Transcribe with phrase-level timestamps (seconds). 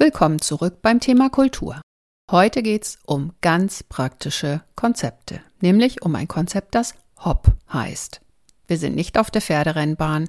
[0.00, 1.80] Willkommen zurück beim Thema Kultur.
[2.30, 6.94] Heute geht's um ganz praktische Konzepte, nämlich um ein Konzept, das
[7.24, 8.20] HOP heißt.
[8.68, 10.28] Wir sind nicht auf der Pferderennbahn,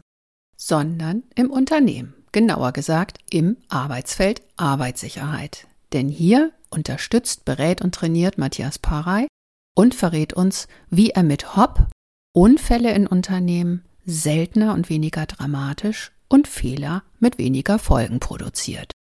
[0.58, 5.68] sondern im Unternehmen, genauer gesagt im Arbeitsfeld Arbeitssicherheit.
[5.94, 9.28] Denn hier unterstützt, berät und trainiert Matthias Parey
[9.76, 11.86] und verrät uns, wie er mit HOP
[12.34, 18.94] Unfälle in Unternehmen seltener und weniger dramatisch und Fehler mit weniger Folgen produziert.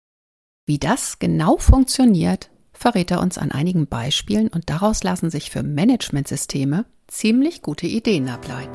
[0.68, 5.62] Wie das genau funktioniert, verrät er uns an einigen Beispielen und daraus lassen sich für
[5.62, 8.72] Managementsysteme ziemlich gute Ideen ableiten.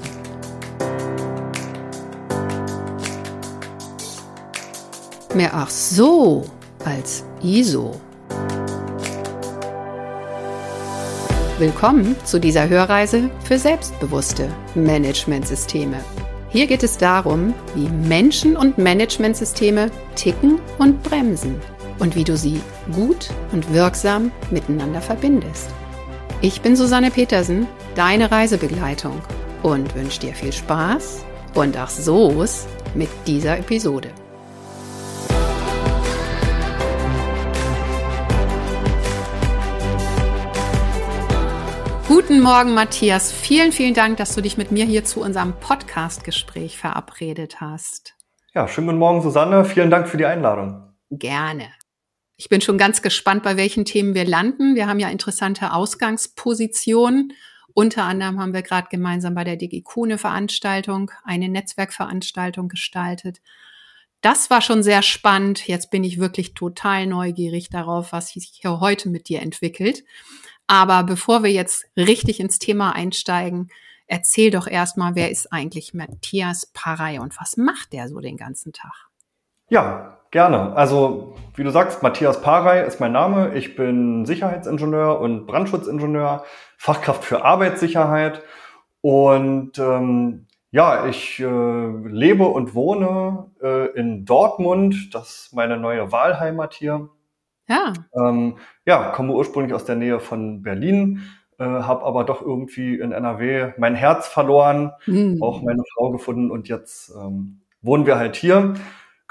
[5.36, 6.46] Mehr ach so
[6.86, 8.00] als ISO.
[11.60, 16.02] Willkommen zu dieser Hörreise für selbstbewusste Managementsysteme.
[16.52, 21.60] Hier geht es darum, wie Menschen und Managementsysteme ticken und bremsen
[22.02, 22.60] und wie du sie
[22.92, 25.70] gut und wirksam miteinander verbindest.
[26.42, 29.22] Ich bin Susanne Petersen, deine Reisebegleitung
[29.62, 34.10] und wünsche dir viel Spaß und ach so's mit dieser Episode.
[42.08, 43.32] Guten Morgen, Matthias.
[43.32, 48.16] Vielen, vielen Dank, dass du dich mit mir hier zu unserem Podcast-Gespräch verabredet hast.
[48.54, 49.64] Ja, schönen guten Morgen, Susanne.
[49.64, 50.94] Vielen Dank für die Einladung.
[51.12, 51.68] Gerne.
[52.42, 54.74] Ich bin schon ganz gespannt, bei welchen Themen wir landen.
[54.74, 57.34] Wir haben ja interessante Ausgangspositionen.
[57.76, 63.42] Unter anderem haben wir gerade gemeinsam bei der DigiQ eine Veranstaltung, eine Netzwerkveranstaltung gestaltet.
[64.22, 65.68] Das war schon sehr spannend.
[65.68, 70.04] Jetzt bin ich wirklich total neugierig darauf, was sich hier heute mit dir entwickelt.
[70.66, 73.70] Aber bevor wir jetzt richtig ins Thema einsteigen,
[74.08, 78.74] erzähl doch erstmal, wer ist eigentlich Matthias Parey und was macht der so den ganzen
[78.74, 79.10] Tag?
[79.70, 80.76] Ja, gerne.
[80.76, 83.54] Also, wie du sagst, Matthias Parey ist mein Name.
[83.56, 86.46] Ich bin Sicherheitsingenieur und Brandschutzingenieur,
[86.78, 88.42] Fachkraft für Arbeitssicherheit.
[89.02, 91.46] Und ähm, ja, ich äh,
[92.08, 95.14] lebe und wohne äh, in Dortmund.
[95.14, 97.10] Das ist meine neue Wahlheimat hier.
[97.68, 97.94] Ja.
[98.16, 101.24] Ähm, ja, komme ursprünglich aus der Nähe von Berlin,
[101.58, 105.42] äh, habe aber doch irgendwie in NRW mein Herz verloren, mhm.
[105.42, 108.74] auch meine Frau gefunden und jetzt ähm, wohnen wir halt hier.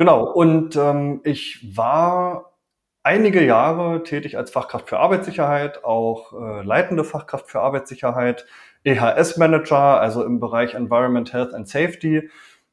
[0.00, 2.55] Genau, und ähm, ich war
[3.03, 8.47] einige Jahre tätig als Fachkraft für Arbeitssicherheit, auch äh, leitende Fachkraft für Arbeitssicherheit,
[8.83, 12.31] EHS-Manager, also im Bereich Environment, Health and Safety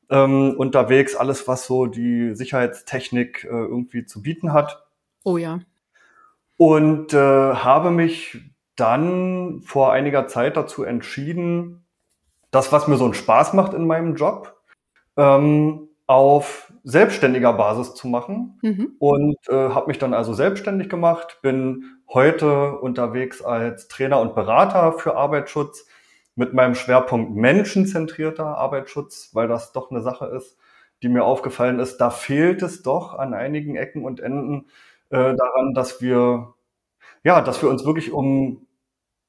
[0.09, 4.87] ähm, unterwegs, alles, was so die Sicherheitstechnik äh, irgendwie zu bieten hat.
[5.25, 5.59] Oh ja.
[6.55, 8.39] Und äh, habe mich
[8.77, 11.83] dann vor einiger Zeit dazu entschieden,
[12.51, 14.61] das, was mir so einen Spaß macht in meinem Job,
[15.17, 18.93] ähm, auf selbstständiger Basis zu machen mhm.
[18.97, 24.93] und äh, habe mich dann also selbstständig gemacht, bin heute unterwegs als Trainer und Berater
[24.93, 25.85] für Arbeitsschutz
[26.35, 30.57] mit meinem Schwerpunkt menschenzentrierter Arbeitsschutz, weil das doch eine Sache ist,
[31.03, 31.97] die mir aufgefallen ist.
[31.97, 34.67] Da fehlt es doch an einigen Ecken und Enden
[35.09, 36.53] äh, daran, dass wir
[37.21, 38.65] ja, dass wir uns wirklich um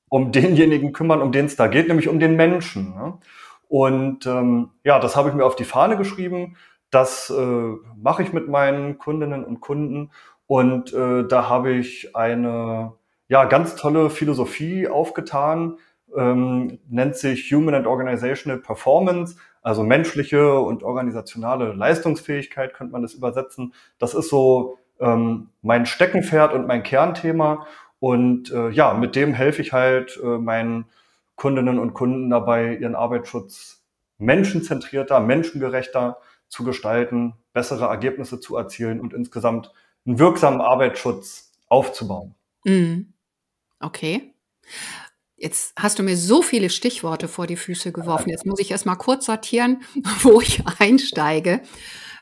[0.08, 2.94] um denjenigen kümmern, um den es da geht, nämlich um den Menschen.
[2.94, 3.18] Ne?
[3.66, 6.56] Und ähm, ja, das habe ich mir auf die Fahne geschrieben
[6.90, 10.10] das äh, mache ich mit meinen Kundinnen und Kunden.
[10.46, 12.92] Und äh, da habe ich eine
[13.28, 15.76] ja ganz tolle Philosophie aufgetan,
[16.16, 23.12] ähm, nennt sich Human and Organizational Performance, also menschliche und organisationale Leistungsfähigkeit könnte man das
[23.12, 23.74] übersetzen.
[23.98, 27.66] Das ist so ähm, mein Steckenpferd und mein Kernthema.
[28.00, 30.86] Und äh, ja, mit dem helfe ich halt äh, meinen
[31.36, 33.82] Kundinnen und Kunden dabei, ihren Arbeitsschutz
[34.18, 39.72] menschenzentrierter, menschengerechter zu gestalten, bessere Ergebnisse zu erzielen und insgesamt
[40.06, 42.34] einen wirksamen Arbeitsschutz aufzubauen.
[42.64, 43.12] Mhm.
[43.80, 44.34] Okay.
[45.36, 48.30] Jetzt hast du mir so viele Stichworte vor die Füße geworfen.
[48.30, 49.82] Jetzt muss ich erst mal kurz sortieren,
[50.22, 51.60] wo ich einsteige.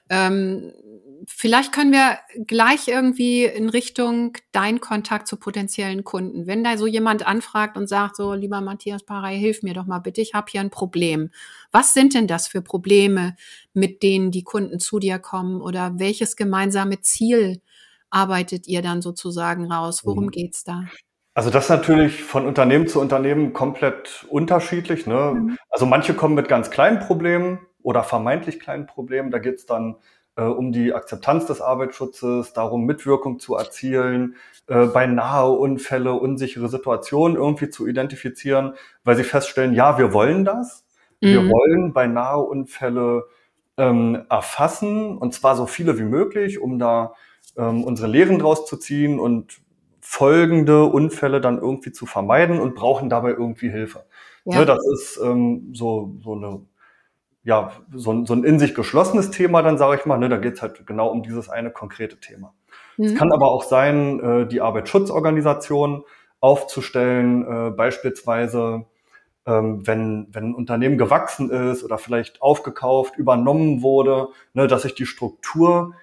[0.09, 0.72] Ähm,
[1.27, 6.47] vielleicht können wir gleich irgendwie in Richtung dein Kontakt zu potenziellen Kunden.
[6.47, 9.98] Wenn da so jemand anfragt und sagt, so, lieber Matthias Parey, hilf mir doch mal
[9.98, 11.30] bitte, ich habe hier ein Problem.
[11.72, 13.36] Was sind denn das für Probleme,
[13.72, 17.60] mit denen die Kunden zu dir kommen oder welches gemeinsame Ziel
[18.10, 20.03] arbeitet ihr dann sozusagen raus?
[20.04, 20.30] Worum mhm.
[20.30, 20.84] geht's da?
[21.34, 25.07] Also das ist natürlich von Unternehmen zu Unternehmen komplett unterschiedlich.
[25.07, 25.34] Ne?
[25.34, 25.59] Mhm.
[25.68, 29.30] Also manche kommen mit ganz kleinen Problemen oder vermeintlich kleinen Problemen.
[29.30, 29.97] Da geht's dann äh,
[30.42, 34.36] um die Akzeptanz des Arbeitsschutzes, darum Mitwirkung zu erzielen,
[34.68, 38.74] äh, beinahe Unfälle, unsichere Situationen irgendwie zu identifizieren,
[39.04, 40.84] weil sie feststellen, ja, wir wollen das.
[41.21, 41.27] Mhm.
[41.27, 43.24] Wir wollen beinahe Unfälle
[43.77, 47.15] ähm, erfassen und zwar so viele wie möglich, um da
[47.56, 49.59] ähm, unsere Lehren draus zu ziehen und
[50.00, 54.04] folgende Unfälle dann irgendwie zu vermeiden und brauchen dabei irgendwie Hilfe.
[54.44, 54.60] Ja.
[54.60, 56.60] Ne, das ist ähm, so, so eine
[57.47, 60.37] ja, so ein, so ein in sich geschlossenes Thema, dann sage ich mal, ne, da
[60.37, 62.54] geht's halt genau um dieses eine konkrete Thema.
[62.98, 63.16] Es mhm.
[63.16, 66.03] kann aber auch sein, äh, die Arbeitsschutzorganisation
[66.41, 68.87] aufzustellen, äh, beispielsweise
[69.47, 74.97] ähm, wenn, wenn ein Unternehmen gewachsen ist oder vielleicht aufgekauft, übernommen wurde, ne, dass sich
[74.97, 75.95] die Struktur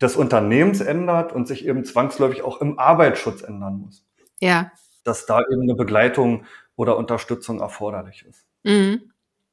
[0.00, 4.06] des Unternehmens ändert und sich eben zwangsläufig auch im Arbeitsschutz ändern muss.
[4.38, 4.70] Ja.
[5.02, 6.44] Dass da eben eine Begleitung
[6.76, 8.46] oder Unterstützung erforderlich ist.
[8.62, 9.10] Mhm.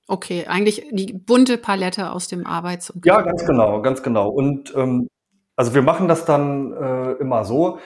[0.07, 4.29] Okay, eigentlich die bunte Palette aus dem Arbeits- und Ja, ganz genau, ganz genau.
[4.29, 5.07] Und ähm,
[5.55, 7.79] also wir machen das dann äh, immer so,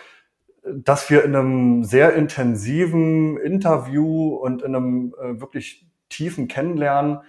[0.73, 7.19] dass wir in einem sehr intensiven Interview und in einem äh, wirklich tiefen Kennenlernen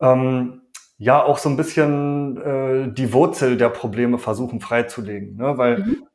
[0.00, 0.62] ähm,
[0.98, 5.36] ja auch so ein bisschen äh, die Wurzel der Probleme versuchen freizulegen.
[5.36, 5.58] Ne?
[5.58, 6.06] Weil mhm.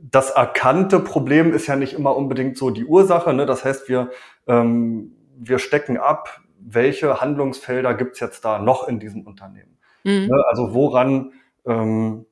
[0.00, 3.32] das erkannte Problem ist ja nicht immer unbedingt so die Ursache.
[3.32, 3.46] Ne?
[3.46, 4.10] Das heißt, wir,
[4.46, 9.78] ähm, wir stecken ab, welche Handlungsfelder gibt's jetzt da noch in diesem Unternehmen.
[10.04, 10.26] Mhm.
[10.26, 10.44] Ne?
[10.48, 11.32] Also woran
[11.66, 12.26] ähm,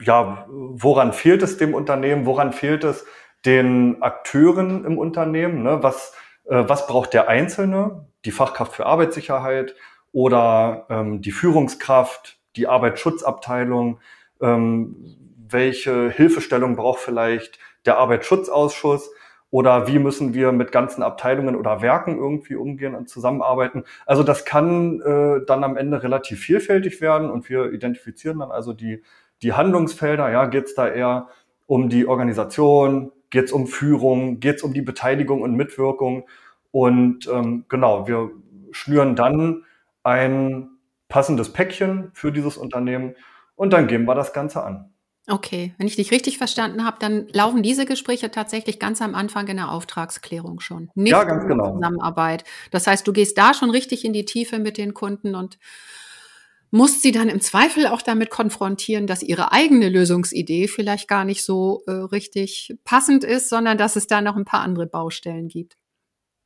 [0.00, 2.26] ja, woran fehlt es dem Unternehmen?
[2.26, 3.04] Woran fehlt es
[3.44, 5.62] den Akteuren im Unternehmen?
[5.62, 5.82] Ne?
[5.82, 6.14] Was,
[6.44, 8.06] äh, was braucht der Einzelne?
[8.24, 9.74] Die Fachkraft für Arbeitssicherheit
[10.12, 14.00] oder ähm, die Führungskraft, die Arbeitsschutzabteilung?
[14.40, 15.16] Ähm,
[15.50, 19.10] welche Hilfestellung braucht vielleicht der Arbeitsschutzausschuss?
[19.50, 23.84] Oder wie müssen wir mit ganzen Abteilungen oder Werken irgendwie umgehen und zusammenarbeiten?
[24.04, 28.72] Also das kann äh, dann am Ende relativ vielfältig werden und wir identifizieren dann also
[28.74, 29.02] die
[29.42, 31.28] die Handlungsfelder, ja, geht es da eher
[31.66, 36.26] um die Organisation, geht es um Führung, geht es um die Beteiligung und Mitwirkung.
[36.70, 38.30] Und ähm, genau, wir
[38.72, 39.64] schnüren dann
[40.02, 40.70] ein
[41.08, 43.14] passendes Päckchen für dieses Unternehmen
[43.56, 44.90] und dann geben wir das Ganze an.
[45.30, 49.46] Okay, wenn ich dich richtig verstanden habe, dann laufen diese Gespräche tatsächlich ganz am Anfang
[49.48, 51.74] in der Auftragsklärung schon, nicht ja, ganz genau.
[51.74, 52.44] Zusammenarbeit.
[52.70, 55.58] Das heißt, du gehst da schon richtig in die Tiefe mit den Kunden und
[56.70, 61.44] muss sie dann im Zweifel auch damit konfrontieren, dass ihre eigene Lösungsidee vielleicht gar nicht
[61.44, 65.76] so äh, richtig passend ist, sondern dass es da noch ein paar andere Baustellen gibt.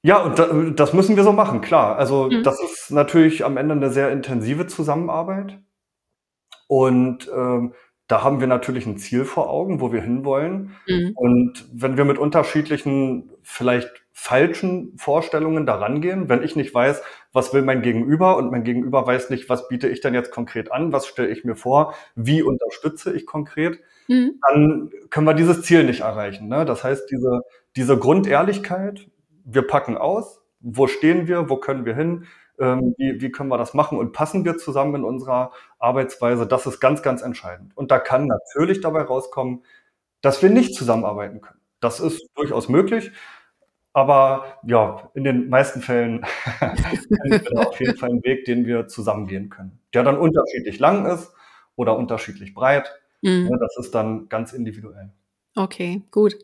[0.05, 1.97] Ja, und das müssen wir so machen, klar.
[1.97, 2.43] Also mhm.
[2.43, 5.61] das ist natürlich am Ende eine sehr intensive Zusammenarbeit.
[6.67, 7.75] Und ähm,
[8.13, 10.73] da haben wir natürlich ein Ziel vor Augen, wo wir hinwollen.
[10.87, 11.13] Mhm.
[11.15, 17.01] Und wenn wir mit unterschiedlichen, vielleicht falschen Vorstellungen daran gehen, wenn ich nicht weiß,
[17.33, 20.71] was will mein Gegenüber und mein Gegenüber weiß nicht, was biete ich denn jetzt konkret
[20.71, 24.39] an, was stelle ich mir vor, wie unterstütze ich konkret, mhm.
[24.47, 26.49] dann können wir dieses Ziel nicht erreichen.
[26.49, 26.67] Ne?
[26.67, 27.41] Das heißt, diese,
[27.77, 29.09] diese Grundehrlichkeit,
[29.47, 32.27] wir packen aus, wo stehen wir, wo können wir hin,
[32.59, 36.67] ähm, wie, wie können wir das machen und passen wir zusammen in unserer Arbeitsweise, das
[36.67, 37.77] ist ganz, ganz entscheidend.
[37.77, 39.65] Und da kann natürlich dabei rauskommen,
[40.21, 41.61] dass wir nicht zusammenarbeiten können.
[41.81, 43.11] Das ist durchaus möglich.
[43.95, 46.25] Aber ja, in den meisten Fällen
[46.61, 49.79] wir auf jeden Fall einen Weg, den wir zusammengehen können.
[49.93, 51.31] Der dann unterschiedlich lang ist
[51.77, 52.91] oder unterschiedlich breit.
[53.21, 53.51] Mhm.
[53.61, 55.11] Das ist dann ganz individuell.
[55.55, 56.37] Okay, gut.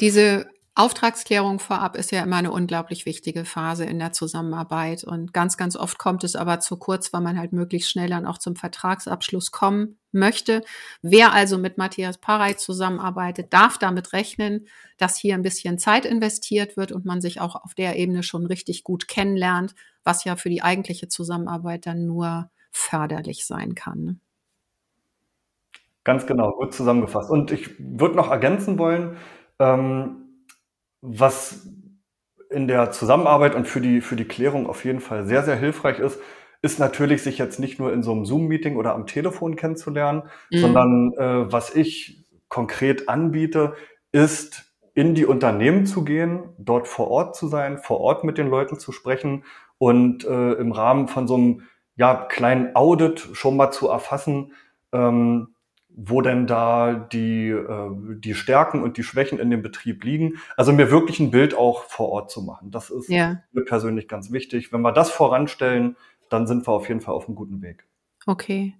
[0.00, 0.46] Diese
[0.80, 5.76] Auftragsklärung vorab ist ja immer eine unglaublich wichtige Phase in der Zusammenarbeit und ganz, ganz
[5.76, 9.50] oft kommt es aber zu kurz, weil man halt möglichst schnell dann auch zum Vertragsabschluss
[9.50, 10.62] kommen möchte.
[11.02, 16.78] Wer also mit Matthias Parey zusammenarbeitet, darf damit rechnen, dass hier ein bisschen Zeit investiert
[16.78, 20.48] wird und man sich auch auf der Ebene schon richtig gut kennenlernt, was ja für
[20.48, 24.20] die eigentliche Zusammenarbeit dann nur förderlich sein kann.
[26.04, 27.30] Ganz genau, gut zusammengefasst.
[27.30, 29.18] Und ich würde noch ergänzen wollen,
[29.58, 30.29] ähm,
[31.02, 31.68] was
[32.50, 35.98] in der Zusammenarbeit und für die, für die Klärung auf jeden Fall sehr, sehr hilfreich
[35.98, 36.20] ist,
[36.62, 40.58] ist natürlich, sich jetzt nicht nur in so einem Zoom-Meeting oder am Telefon kennenzulernen, mhm.
[40.58, 43.74] sondern äh, was ich konkret anbiete,
[44.12, 48.48] ist in die Unternehmen zu gehen, dort vor Ort zu sein, vor Ort mit den
[48.48, 49.44] Leuten zu sprechen
[49.78, 51.62] und äh, im Rahmen von so einem
[51.96, 54.52] ja, kleinen Audit schon mal zu erfassen,
[54.92, 55.54] ähm,
[56.02, 60.40] wo denn da die, äh, die Stärken und die Schwächen in dem Betrieb liegen.
[60.56, 62.70] Also mir wirklich ein Bild auch vor Ort zu machen.
[62.70, 63.42] Das ist ja.
[63.52, 64.72] mir persönlich ganz wichtig.
[64.72, 65.96] Wenn wir das voranstellen,
[66.30, 67.84] dann sind wir auf jeden Fall auf einem guten Weg.
[68.26, 68.74] Okay.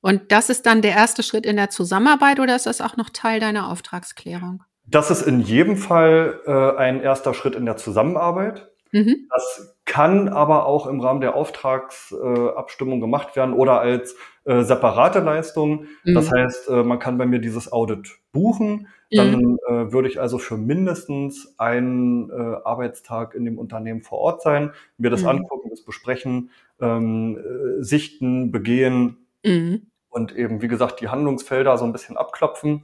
[0.00, 3.10] Und das ist dann der erste Schritt in der Zusammenarbeit oder ist das auch noch
[3.10, 4.62] Teil deiner Auftragsklärung?
[4.86, 8.70] Das ist in jedem Fall äh, ein erster Schritt in der Zusammenarbeit.
[8.92, 9.28] Mhm.
[9.28, 14.14] Das kann aber auch im Rahmen der Auftragsabstimmung äh, gemacht werden oder als
[14.44, 15.86] äh, separate Leistung.
[16.04, 16.14] Mhm.
[16.14, 18.86] Das heißt, äh, man kann bei mir dieses Audit buchen.
[19.10, 19.58] Dann mhm.
[19.66, 24.72] äh, würde ich also für mindestens einen äh, Arbeitstag in dem Unternehmen vor Ort sein,
[24.98, 25.28] mir das mhm.
[25.28, 29.24] angucken, das besprechen, ähm, äh, sichten, begehen.
[29.44, 29.86] Mhm.
[30.10, 32.82] und eben, wie gesagt, die Handlungsfelder so ein bisschen abklopfen.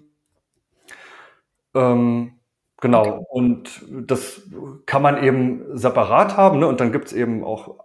[1.75, 2.35] Ähm,
[2.81, 3.25] genau, okay.
[3.31, 4.43] und das
[4.87, 6.59] kann man eben separat haben.
[6.59, 6.67] Ne?
[6.67, 7.85] Und dann gibt es eben auch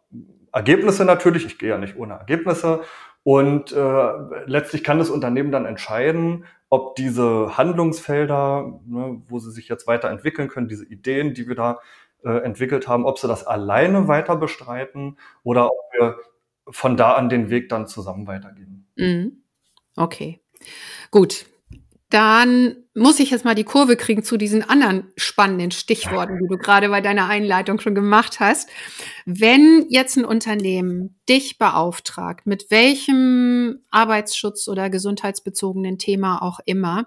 [0.52, 1.46] Ergebnisse natürlich.
[1.46, 2.82] Ich gehe ja nicht ohne Ergebnisse.
[3.24, 4.12] Und äh,
[4.46, 10.48] letztlich kann das Unternehmen dann entscheiden, ob diese Handlungsfelder, ne, wo sie sich jetzt weiterentwickeln
[10.48, 11.80] können, diese Ideen, die wir da
[12.24, 16.18] äh, entwickelt haben, ob sie das alleine weiter bestreiten oder ob wir
[16.70, 18.88] von da an den Weg dann zusammen weitergehen.
[18.96, 19.44] Mhm.
[19.96, 20.40] Okay,
[21.12, 21.46] gut.
[22.10, 26.58] Dann muss ich jetzt mal die Kurve kriegen zu diesen anderen spannenden Stichworten, die du
[26.58, 28.70] gerade bei deiner Einleitung schon gemacht hast.
[29.26, 37.06] Wenn jetzt ein Unternehmen dich beauftragt, mit welchem Arbeitsschutz oder gesundheitsbezogenen Thema auch immer,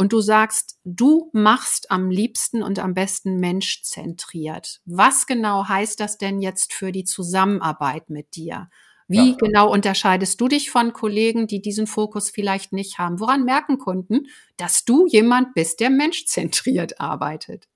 [0.00, 4.80] und du sagst, du machst am liebsten und am besten menschzentriert.
[4.86, 8.70] Was genau heißt das denn jetzt für die Zusammenarbeit mit dir?
[9.10, 9.36] Wie ja.
[9.36, 13.18] genau unterscheidest du dich von Kollegen, die diesen Fokus vielleicht nicht haben?
[13.18, 17.66] Woran merken Kunden, dass du jemand bist, der menschzentriert arbeitet?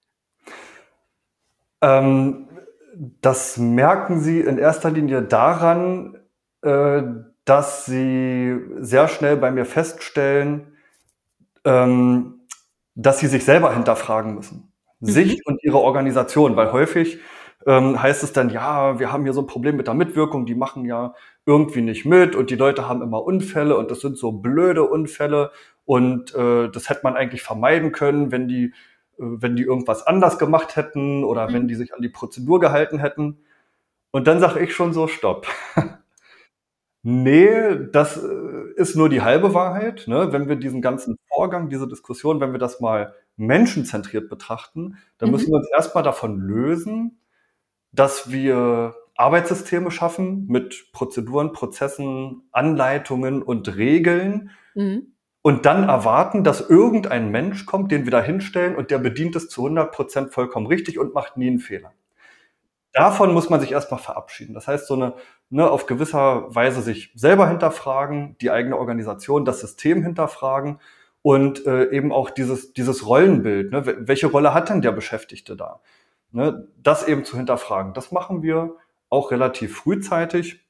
[1.82, 2.46] Ähm,
[3.20, 6.20] das merken sie in erster Linie daran,
[6.62, 7.02] äh,
[7.44, 10.78] dass sie sehr schnell bei mir feststellen,
[11.64, 12.46] ähm,
[12.94, 14.72] dass sie sich selber hinterfragen müssen.
[15.00, 15.06] Mhm.
[15.06, 17.18] Sich und ihre Organisation, weil häufig
[17.66, 20.54] ähm, heißt es dann, ja, wir haben hier so ein Problem mit der Mitwirkung, die
[20.54, 21.14] machen ja
[21.46, 25.50] irgendwie nicht mit und die Leute haben immer Unfälle und das sind so blöde Unfälle
[25.84, 28.70] und äh, das hätte man eigentlich vermeiden können, wenn die, äh,
[29.18, 31.54] wenn die irgendwas anders gemacht hätten oder mhm.
[31.54, 33.38] wenn die sich an die Prozedur gehalten hätten.
[34.10, 35.46] Und dann sage ich schon so, stopp.
[37.02, 40.04] nee, das äh, ist nur die halbe Wahrheit.
[40.06, 40.32] Ne?
[40.32, 45.34] Wenn wir diesen ganzen Vorgang, diese Diskussion, wenn wir das mal menschenzentriert betrachten, dann mhm.
[45.34, 47.18] müssen wir uns erstmal davon lösen,
[47.94, 55.14] dass wir Arbeitssysteme schaffen mit Prozeduren, Prozessen, Anleitungen und Regeln mhm.
[55.42, 59.48] und dann erwarten, dass irgendein Mensch kommt, den wir da hinstellen und der bedient es
[59.48, 61.92] zu 100 Prozent vollkommen richtig und macht nie einen Fehler.
[62.92, 64.54] Davon muss man sich erstmal verabschieden.
[64.54, 65.14] Das heißt, so eine,
[65.50, 70.78] ne, auf gewisser Weise sich selber hinterfragen, die eigene Organisation, das System hinterfragen
[71.22, 73.72] und äh, eben auch dieses, dieses Rollenbild.
[73.72, 74.06] Ne?
[74.06, 75.80] Welche Rolle hat denn der Beschäftigte da?
[76.34, 77.94] Ne, das eben zu hinterfragen.
[77.94, 78.74] Das machen wir
[79.08, 80.66] auch relativ frühzeitig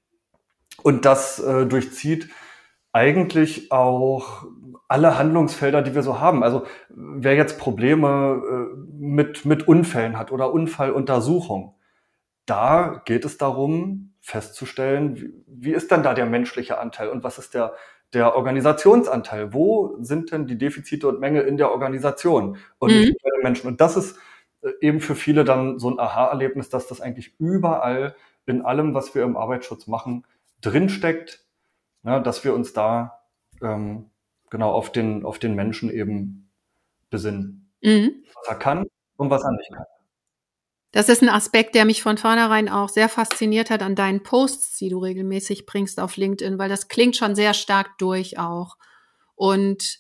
[0.83, 2.28] und das äh, durchzieht
[2.92, 4.44] eigentlich auch
[4.88, 6.42] alle Handlungsfelder, die wir so haben.
[6.42, 11.76] Also wer jetzt Probleme äh, mit, mit Unfällen hat oder Unfalluntersuchung,
[12.44, 17.38] da geht es darum, festzustellen, wie, wie ist denn da der menschliche Anteil und was
[17.38, 17.73] ist der,
[18.12, 19.54] der Organisationsanteil?
[19.54, 23.00] Wo sind denn die Defizite und Mängel in der Organisation und mhm.
[23.00, 23.66] nicht bei den Menschen?
[23.68, 24.18] Und das ist
[24.80, 28.14] eben für viele dann so ein Aha-Erlebnis, dass das eigentlich überall
[28.47, 30.26] in allem, was wir im Arbeitsschutz machen,
[30.61, 31.44] drinsteckt,
[32.02, 33.23] ja, dass wir uns da
[33.62, 34.11] ähm,
[34.50, 36.50] genau auf den, auf den Menschen eben
[37.11, 37.73] besinnen.
[37.83, 38.25] Mhm.
[38.35, 39.85] Was er kann und was er nicht kann.
[40.92, 44.78] Das ist ein Aspekt, der mich von vornherein auch sehr fasziniert hat an deinen Posts,
[44.78, 48.76] die du regelmäßig bringst auf LinkedIn, weil das klingt schon sehr stark durch auch.
[49.35, 49.99] Und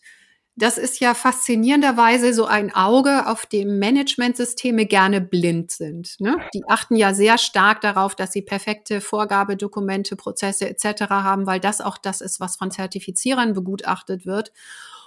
[0.56, 6.14] das ist ja faszinierenderweise so ein Auge, auf dem Managementsysteme gerne blind sind.
[6.20, 6.36] Ne?
[6.54, 11.10] Die achten ja sehr stark darauf, dass sie perfekte Vorgabedokumente, Prozesse etc.
[11.10, 14.52] haben, weil das auch das ist, was von Zertifizierern begutachtet wird.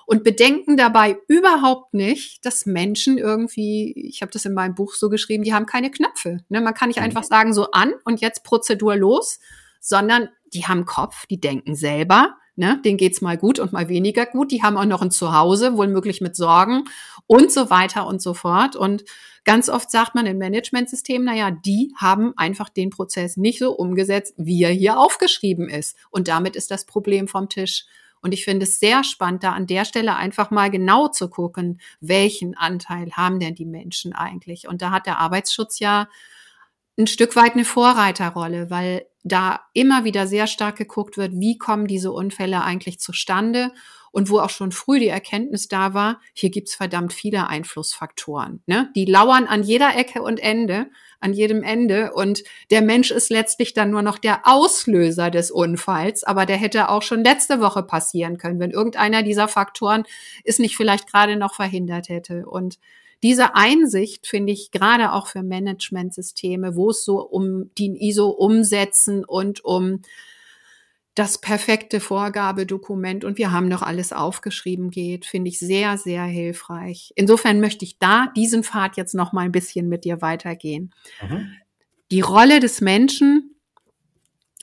[0.05, 5.09] Und bedenken dabei überhaupt nicht, dass Menschen irgendwie, ich habe das in meinem Buch so
[5.09, 6.39] geschrieben, die haben keine Knöpfe.
[6.49, 6.61] Ne?
[6.61, 7.05] Man kann nicht mhm.
[7.05, 9.39] einfach sagen, so an und jetzt Prozedur los,
[9.79, 12.81] sondern die haben Kopf, die denken selber Ne?
[12.83, 14.51] Denen geht's mal gut und mal weniger gut.
[14.51, 16.85] Die haben auch noch ein Zuhause, wohl möglich mit Sorgen
[17.27, 18.75] und so weiter und so fort.
[18.75, 19.05] Und
[19.45, 24.33] ganz oft sagt man in Managementsystemen, naja, die haben einfach den Prozess nicht so umgesetzt,
[24.37, 25.95] wie er hier aufgeschrieben ist.
[26.09, 27.85] Und damit ist das Problem vom Tisch.
[28.21, 31.79] Und ich finde es sehr spannend, da an der Stelle einfach mal genau zu gucken,
[31.99, 34.67] welchen Anteil haben denn die Menschen eigentlich?
[34.67, 36.09] Und da hat der Arbeitsschutz ja
[36.97, 41.87] ein Stück weit eine Vorreiterrolle, weil da immer wieder sehr stark geguckt wird, wie kommen
[41.87, 43.71] diese Unfälle eigentlich zustande
[44.11, 48.63] und wo auch schon früh die Erkenntnis da war, hier gibt's verdammt viele Einflussfaktoren.
[48.65, 48.89] Ne?
[48.95, 50.87] Die lauern an jeder Ecke und Ende,
[51.19, 56.23] an jedem Ende und der Mensch ist letztlich dann nur noch der Auslöser des Unfalls,
[56.23, 60.03] aber der hätte auch schon letzte Woche passieren können, wenn irgendeiner dieser Faktoren
[60.43, 62.45] es nicht vielleicht gerade noch verhindert hätte.
[62.47, 62.79] Und
[63.23, 69.25] diese Einsicht finde ich gerade auch für Managementsysteme, wo es so um die ISO umsetzen
[69.25, 70.01] und um
[71.17, 77.11] das perfekte Vorgabedokument und wir haben noch alles aufgeschrieben geht, finde ich sehr, sehr hilfreich.
[77.15, 80.93] Insofern möchte ich da diesen Pfad jetzt noch mal ein bisschen mit dir weitergehen.
[81.27, 81.51] Mhm.
[82.11, 83.55] Die Rolle des Menschen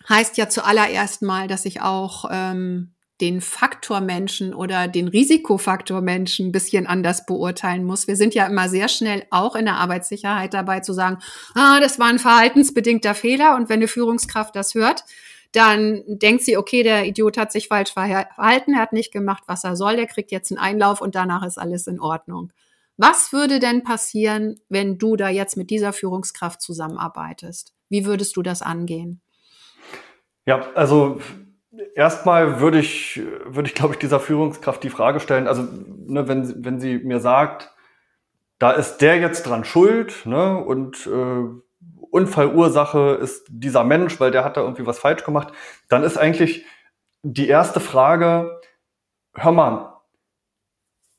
[0.09, 6.49] heißt ja zuallererst mal, dass ich auch ähm, den Faktor Menschen oder den Risikofaktor Menschen
[6.49, 8.09] ein bisschen anders beurteilen muss.
[8.09, 11.19] Wir sind ja immer sehr schnell auch in der Arbeitssicherheit dabei zu sagen,
[11.55, 13.55] ah, das war ein verhaltensbedingter Fehler.
[13.55, 15.05] Und wenn eine Führungskraft das hört,
[15.53, 19.63] dann denkt sie, okay, der Idiot hat sich falsch verhalten, er hat nicht gemacht, was
[19.63, 22.53] er soll, der kriegt jetzt einen Einlauf und danach ist alles in Ordnung.
[22.97, 27.73] Was würde denn passieren, wenn du da jetzt mit dieser Führungskraft zusammenarbeitest?
[27.89, 29.21] Wie würdest du das angehen?
[30.47, 31.21] Ja, also
[31.95, 36.65] erstmal würde ich, würde ich, glaube ich, dieser Führungskraft die Frage stellen, also ne, wenn,
[36.65, 37.75] wenn sie mir sagt,
[38.59, 41.45] da ist der jetzt dran schuld, ne, und äh,
[42.11, 45.53] Unfallursache ist dieser Mensch, weil der hat da irgendwie was falsch gemacht,
[45.89, 46.65] dann ist eigentlich
[47.23, 48.61] die erste Frage,
[49.35, 49.95] hör mal,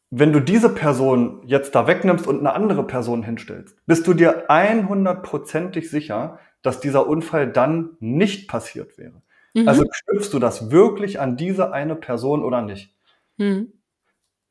[0.10, 4.50] wenn du diese Person jetzt da wegnimmst und eine andere Person hinstellst, bist du dir
[4.50, 9.22] 100%ig sicher, dass dieser Unfall dann nicht passiert wäre.
[9.56, 9.68] Mhm.
[9.68, 12.94] Also knüpfst du das wirklich an diese eine Person oder nicht?
[13.38, 13.74] Mhm.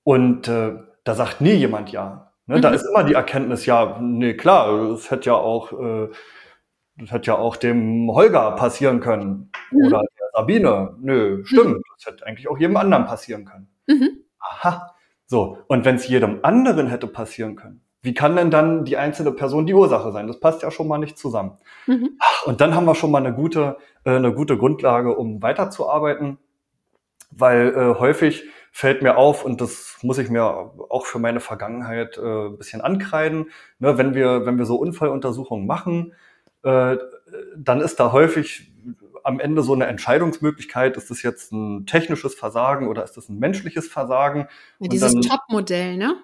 [0.03, 2.33] Und äh, da sagt nie jemand ja.
[2.47, 2.57] Ne?
[2.57, 2.63] Mhm.
[2.63, 6.09] Da ist immer die Erkenntnis, ja, nee, klar, es hätte ja auch, äh,
[6.97, 9.87] das hätte ja auch dem Holger passieren können mhm.
[9.87, 10.97] oder der Sabine.
[11.01, 11.83] Nö, stimmt, mhm.
[11.97, 13.69] das hätte eigentlich auch jedem anderen passieren können.
[13.87, 14.25] Mhm.
[14.39, 14.95] Aha.
[15.27, 19.33] So, und wenn es jedem anderen hätte passieren können, wie kann denn dann die einzelne
[19.33, 20.27] Person die Ursache sein?
[20.27, 21.57] Das passt ja schon mal nicht zusammen.
[21.87, 22.19] Mhm.
[22.45, 26.37] Und dann haben wir schon mal eine gute, äh, eine gute Grundlage, um weiterzuarbeiten,
[27.31, 32.19] weil äh, häufig fällt mir auf, und das muss ich mir auch für meine Vergangenheit
[32.19, 36.13] äh, ein bisschen ankreiden, ne, wenn, wir, wenn wir so Unfalluntersuchungen machen,
[36.63, 36.99] äh,
[37.57, 38.71] dann ist da häufig
[39.23, 43.39] am Ende so eine Entscheidungsmöglichkeit, ist das jetzt ein technisches Versagen oder ist das ein
[43.39, 44.47] menschliches Versagen?
[44.79, 46.17] Ja, dieses Top-Modell, ne?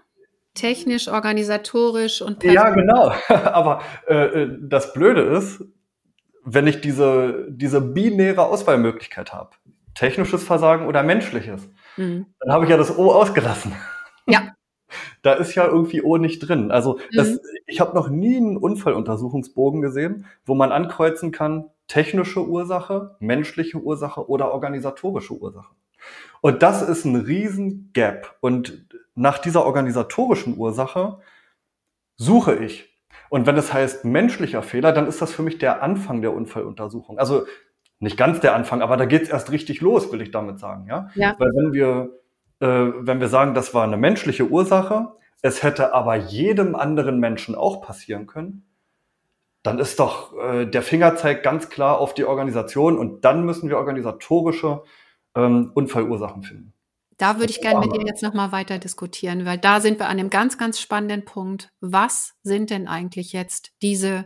[0.54, 2.62] Technisch, organisatorisch und persönlich.
[2.62, 3.12] Ja, genau.
[3.28, 5.64] Aber äh, äh, das Blöde ist,
[6.44, 9.50] wenn ich diese, diese binäre Auswahlmöglichkeit habe,
[9.94, 12.26] technisches Versagen oder menschliches, mhm.
[12.40, 13.74] dann habe ich ja das O ausgelassen.
[14.26, 14.52] Ja.
[15.22, 16.72] Da ist ja irgendwie O nicht drin.
[16.72, 17.38] Also das, mhm.
[17.66, 24.28] ich habe noch nie einen Unfalluntersuchungsbogen gesehen, wo man ankreuzen kann, technische Ursache, menschliche Ursache
[24.28, 25.74] oder organisatorische Ursache.
[26.40, 28.36] Und das ist ein riesen Gap.
[28.40, 31.20] Und nach dieser organisatorischen Ursache
[32.16, 32.90] suche ich.
[33.28, 37.18] Und wenn es heißt menschlicher Fehler, dann ist das für mich der Anfang der Unfalluntersuchung.
[37.18, 37.46] Also
[38.00, 40.86] nicht ganz der Anfang, aber da geht es erst richtig los, will ich damit sagen.
[40.86, 41.10] Ja?
[41.14, 41.36] ja.
[41.38, 42.18] Weil wenn wir,
[42.60, 47.54] äh, wenn wir sagen, das war eine menschliche Ursache, es hätte aber jedem anderen Menschen
[47.54, 48.66] auch passieren können,
[49.62, 53.76] dann ist doch äh, der Fingerzeig ganz klar auf die Organisation und dann müssen wir
[53.76, 54.82] organisatorische
[55.34, 56.72] ähm, Unfallursachen finden.
[57.20, 60.18] Da würde ich gerne mit dir jetzt nochmal weiter diskutieren, weil da sind wir an
[60.18, 61.70] einem ganz, ganz spannenden Punkt.
[61.80, 64.24] Was sind denn eigentlich jetzt diese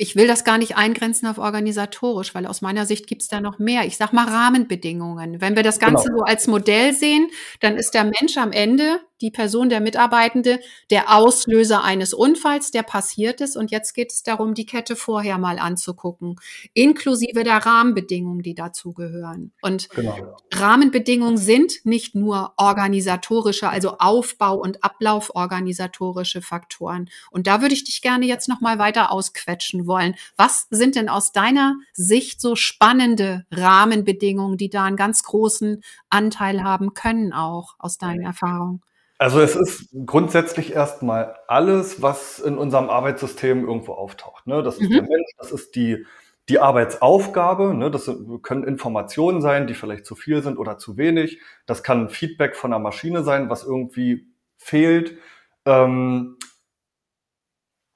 [0.00, 3.42] ich will das gar nicht eingrenzen auf organisatorisch, weil aus meiner Sicht gibt es da
[3.42, 3.84] noch mehr.
[3.84, 5.42] Ich sag mal Rahmenbedingungen.
[5.42, 6.20] Wenn wir das Ganze genau.
[6.20, 7.28] so als Modell sehen,
[7.60, 12.82] dann ist der Mensch am Ende, die Person, der Mitarbeitende, der Auslöser eines Unfalls, der
[12.82, 13.56] passiert ist.
[13.56, 16.36] Und jetzt geht es darum, die Kette vorher mal anzugucken,
[16.74, 19.52] inklusive der Rahmenbedingungen, die dazugehören.
[19.62, 20.36] Und genau.
[20.52, 27.08] Rahmenbedingungen sind nicht nur organisatorische, also Aufbau- und Ablauforganisatorische Faktoren.
[27.30, 30.14] Und da würde ich dich gerne jetzt noch mal weiter ausquetschen wollen.
[30.36, 36.62] Was sind denn aus deiner Sicht so spannende Rahmenbedingungen, die da einen ganz großen Anteil
[36.62, 38.80] haben können, auch aus deinen Erfahrungen?
[39.20, 44.46] Also es ist grundsätzlich erstmal alles, was in unserem Arbeitssystem irgendwo auftaucht.
[44.46, 44.62] Ne?
[44.62, 44.94] Das ist mhm.
[44.94, 46.06] der Mensch, das ist die,
[46.48, 47.74] die Arbeitsaufgabe.
[47.74, 47.90] Ne?
[47.90, 51.38] Das können Informationen sein, die vielleicht zu viel sind oder zu wenig.
[51.66, 55.18] Das kann Feedback von der Maschine sein, was irgendwie fehlt.
[55.66, 56.38] Ähm,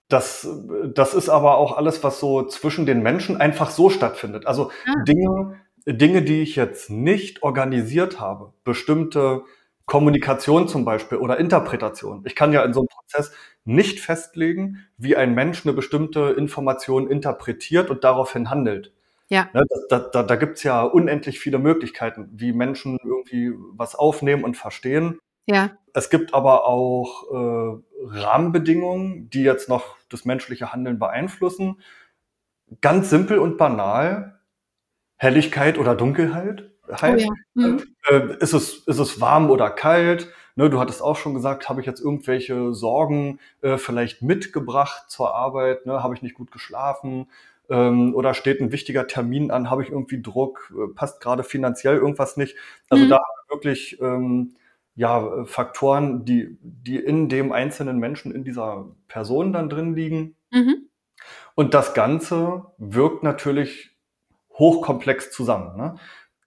[0.08, 0.46] das,
[0.92, 4.46] das ist aber auch alles, was so zwischen den Menschen einfach so stattfindet.
[4.46, 5.02] Also ah.
[5.08, 9.44] Dinge, Dinge, die ich jetzt nicht organisiert habe, bestimmte
[9.86, 12.22] Kommunikation zum Beispiel oder Interpretation.
[12.26, 13.32] Ich kann ja in so einem Prozess
[13.64, 18.92] nicht festlegen, wie ein Mensch eine bestimmte Information interpretiert und daraufhin handelt.
[19.28, 19.48] Ja.
[19.52, 24.44] Ne, da, da, da gibt es ja unendlich viele Möglichkeiten, wie Menschen irgendwie was aufnehmen
[24.44, 25.18] und verstehen.
[25.46, 25.70] Ja.
[25.92, 31.80] Es gibt aber auch äh, Rahmenbedingungen, die jetzt noch das menschliche Handeln beeinflussen.
[32.80, 34.40] Ganz simpel und banal.
[35.16, 36.70] Helligkeit oder Dunkelheit.
[36.90, 37.66] Halt, oh ja.
[37.66, 37.82] mhm.
[38.08, 40.28] äh, ist, es, ist es warm oder kalt?
[40.56, 45.34] Ne, du hattest auch schon gesagt, habe ich jetzt irgendwelche Sorgen äh, vielleicht mitgebracht zur
[45.34, 45.86] Arbeit?
[45.86, 46.02] Ne?
[46.02, 47.26] Habe ich nicht gut geschlafen?
[47.68, 49.70] Ähm, oder steht ein wichtiger Termin an?
[49.70, 50.72] Habe ich irgendwie Druck?
[50.76, 52.56] Äh, passt gerade finanziell irgendwas nicht?
[52.88, 53.08] Also mhm.
[53.08, 54.54] da wirklich ähm,
[54.96, 60.36] ja, Faktoren, die, die in dem einzelnen Menschen, in dieser Person dann drin liegen.
[60.52, 60.88] Mhm.
[61.54, 63.90] Und das Ganze wirkt natürlich
[64.52, 65.76] hochkomplex zusammen.
[65.76, 65.96] Ne?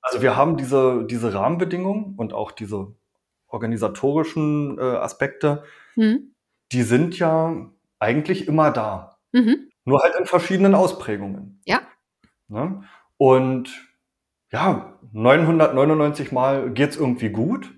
[0.09, 2.95] Also wir haben diese, diese Rahmenbedingungen und auch diese
[3.47, 5.63] organisatorischen äh, Aspekte,
[5.95, 6.33] Mhm.
[6.71, 9.17] die sind ja eigentlich immer da.
[9.31, 9.69] Mhm.
[9.83, 11.59] Nur halt in verschiedenen Ausprägungen.
[11.65, 11.81] Ja.
[12.47, 12.83] Ne?
[13.17, 13.69] Und
[14.51, 17.73] ja, 999 Mal geht's irgendwie gut,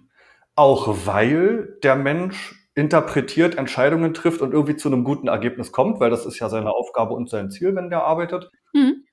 [0.56, 6.10] auch weil der Mensch interpretiert, Entscheidungen trifft und irgendwie zu einem guten Ergebnis kommt, weil
[6.10, 8.52] das ist ja seine Aufgabe und sein Ziel, wenn der arbeitet.
[8.74, 9.06] Mhm.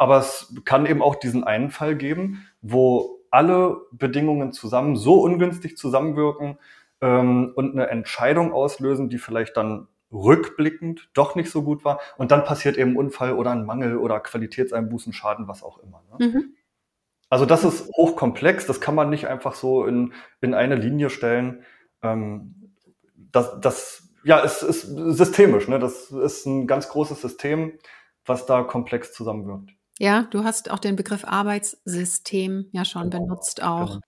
[0.00, 5.76] Aber es kann eben auch diesen einen Fall geben, wo alle Bedingungen zusammen so ungünstig
[5.76, 6.58] zusammenwirken
[7.02, 12.00] ähm, und eine Entscheidung auslösen, die vielleicht dann rückblickend doch nicht so gut war.
[12.16, 16.02] Und dann passiert eben ein Unfall oder ein Mangel oder Qualitätseinbußen, Schaden, was auch immer.
[16.18, 16.28] Ne?
[16.28, 16.54] Mhm.
[17.28, 21.62] Also das ist hochkomplex, das kann man nicht einfach so in, in eine Linie stellen.
[22.00, 22.72] Ähm,
[23.14, 25.78] das, das ja, ist, ist systemisch, ne?
[25.78, 27.74] Das ist ein ganz großes System,
[28.24, 29.74] was da komplex zusammenwirkt.
[30.00, 34.00] Ja, du hast auch den Begriff Arbeitssystem ja schon Genau, benutzt auch.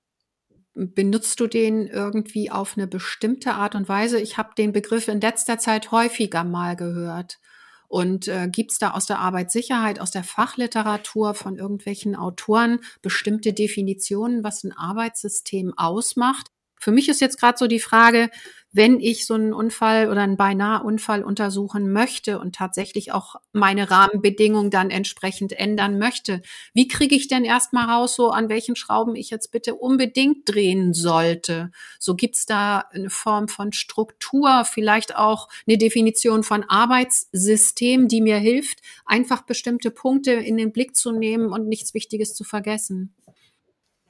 [0.74, 0.90] genau.
[0.94, 4.18] Benutzt du den irgendwie auf eine bestimmte Art und Weise?
[4.18, 7.40] Ich habe den Begriff in letzter Zeit häufiger mal gehört.
[7.88, 13.52] Und äh, gibt es da aus der Arbeitssicherheit, aus der Fachliteratur von irgendwelchen Autoren bestimmte
[13.52, 16.46] Definitionen, was ein Arbeitssystem ausmacht?
[16.80, 18.30] Für mich ist jetzt gerade so die Frage,
[18.72, 23.90] wenn ich so einen Unfall oder einen beinahe Unfall untersuchen möchte und tatsächlich auch meine
[23.90, 26.40] Rahmenbedingungen dann entsprechend ändern möchte,
[26.72, 30.94] wie kriege ich denn erstmal raus, so an welchen Schrauben ich jetzt bitte unbedingt drehen
[30.94, 31.70] sollte?
[31.98, 38.38] So gibt's da eine Form von Struktur, vielleicht auch eine Definition von Arbeitssystem, die mir
[38.38, 43.14] hilft, einfach bestimmte Punkte in den Blick zu nehmen und nichts Wichtiges zu vergessen.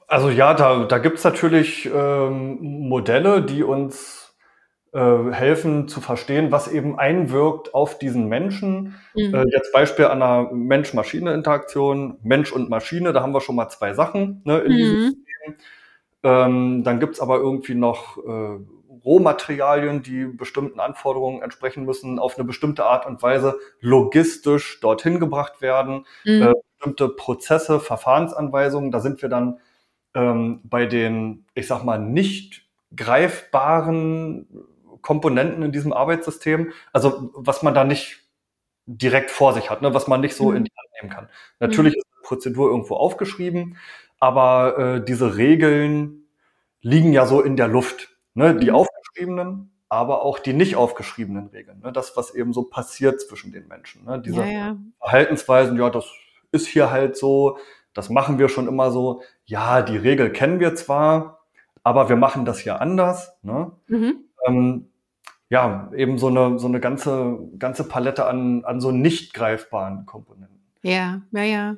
[0.07, 4.22] Also ja, da, da gibt's natürlich ähm, Modelle, die uns
[4.93, 8.95] äh, helfen zu verstehen, was eben einwirkt auf diesen Menschen.
[9.15, 9.33] Mhm.
[9.33, 13.93] Äh, jetzt Beispiel an einer Mensch-Maschine-Interaktion, Mensch und Maschine, da haben wir schon mal zwei
[13.93, 15.01] Sachen ne, in diesem Mhm.
[15.01, 15.55] System.
[16.23, 18.59] Ähm, dann gibt's aber irgendwie noch äh,
[19.03, 25.61] Rohmaterialien, die bestimmten Anforderungen entsprechen müssen, auf eine bestimmte Art und Weise logistisch dorthin gebracht
[25.61, 26.05] werden.
[26.23, 26.41] Mhm.
[26.43, 29.59] Äh, bestimmte Prozesse, Verfahrensanweisungen, da sind wir dann
[30.13, 34.47] ähm, bei den, ich sag mal, nicht greifbaren
[35.03, 38.21] Komponenten in diesem Arbeitssystem, also was man da nicht
[38.87, 40.57] direkt vor sich hat, ne, was man nicht so Mhm.
[40.57, 41.29] in die Hand nehmen kann.
[41.59, 43.77] Natürlich ist die Prozedur irgendwo aufgeschrieben,
[44.19, 46.25] aber äh, diese Regeln
[46.81, 48.09] liegen ja so in der Luft.
[48.33, 48.55] Ne?
[48.55, 48.75] Die Mhm.
[48.77, 51.79] aufgeschriebenen, aber auch die nicht aufgeschriebenen Regeln.
[51.83, 51.91] Ne?
[51.93, 54.03] Das, was eben so passiert zwischen den Menschen.
[54.05, 54.19] Ne?
[54.19, 54.77] Diese Ja, ja.
[54.99, 56.11] Verhaltensweisen, ja, das
[56.51, 57.57] ist hier halt so,
[57.93, 59.21] das machen wir schon immer so.
[59.45, 61.39] Ja, die Regel kennen wir zwar,
[61.83, 63.37] aber wir machen das hier anders.
[63.43, 63.71] Ne?
[63.87, 64.15] Mhm.
[64.45, 64.89] Ähm,
[65.53, 70.59] ja, eben so eine, so eine ganze, ganze Palette an, an so nicht greifbaren Komponenten.
[70.81, 71.77] Ja, ja, ja.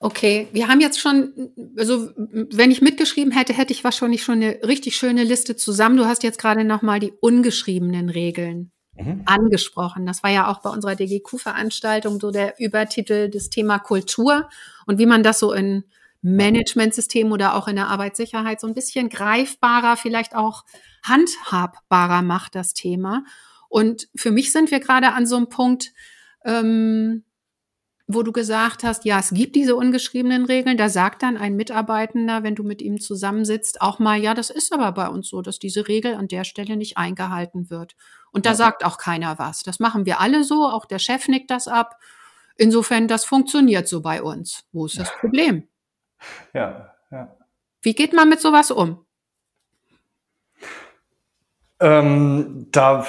[0.00, 4.60] Okay, wir haben jetzt schon, also wenn ich mitgeschrieben hätte, hätte ich wahrscheinlich schon eine
[4.66, 5.98] richtig schöne Liste zusammen.
[5.98, 9.22] Du hast jetzt gerade nochmal die ungeschriebenen Regeln Mhm.
[9.26, 10.06] angesprochen.
[10.06, 14.48] Das war ja auch bei unserer DGQ-Veranstaltung so der Übertitel des Thema Kultur
[14.86, 15.84] und wie man das so in
[16.22, 20.64] Managementsystemen oder auch in der Arbeitssicherheit so ein bisschen greifbarer, vielleicht auch
[21.02, 23.24] handhabbarer macht, das Thema.
[23.68, 25.92] Und für mich sind wir gerade an so einem Punkt,
[26.44, 27.24] ähm,
[28.10, 30.78] wo du gesagt hast, ja, es gibt diese ungeschriebenen Regeln.
[30.78, 34.72] Da sagt dann ein Mitarbeitender, wenn du mit ihm zusammensitzt, auch mal, ja, das ist
[34.72, 37.96] aber bei uns so, dass diese Regel an der Stelle nicht eingehalten wird.
[38.32, 38.56] Und da Ja.
[38.56, 39.62] sagt auch keiner was.
[39.62, 41.96] Das machen wir alle so, auch der Chef nickt das ab.
[42.56, 44.64] Insofern, das funktioniert so bei uns.
[44.72, 45.68] Wo ist das Problem?
[46.54, 47.36] Ja, ja.
[47.82, 49.04] Wie geht man mit sowas um?
[51.80, 53.06] Ähm, da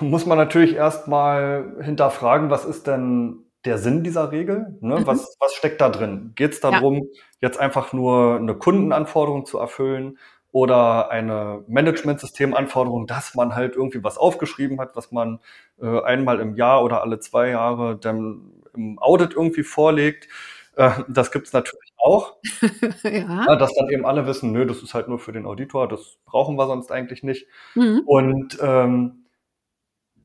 [0.00, 4.78] muss man natürlich erstmal hinterfragen, was ist denn der Sinn dieser Regel?
[4.80, 5.00] Ne?
[5.00, 5.06] Mhm.
[5.06, 6.32] Was, was steckt da drin?
[6.36, 7.08] Geht es darum,
[7.40, 10.18] jetzt einfach nur eine Kundenanforderung zu erfüllen
[10.52, 15.40] oder eine Managementsystemanforderung, dass man halt irgendwie was aufgeschrieben hat, was man
[15.82, 20.28] äh, einmal im Jahr oder alle zwei Jahre dann im Audit irgendwie vorlegt?
[20.76, 22.36] Äh, das gibt's natürlich auch.
[23.02, 23.46] ja.
[23.46, 26.18] Ja, dass dann eben alle wissen, nö, das ist halt nur für den Auditor, das
[26.24, 27.46] brauchen wir sonst eigentlich nicht.
[27.74, 28.02] Mhm.
[28.06, 29.26] Und ähm,